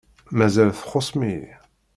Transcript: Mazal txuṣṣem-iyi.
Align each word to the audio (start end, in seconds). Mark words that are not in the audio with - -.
Mazal 0.37 0.69
txuṣṣem-iyi. 0.77 1.51